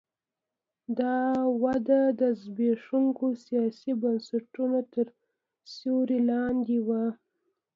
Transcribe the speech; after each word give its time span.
دا 0.99 1.17
وده 1.63 2.01
د 2.19 2.21
زبېښونکو 2.41 3.25
سیاسي 3.45 3.91
بنسټونو 4.01 4.79
تر 4.93 5.07
سیوري 5.73 6.19
لاندې 6.31 6.77
وه. 6.87 7.03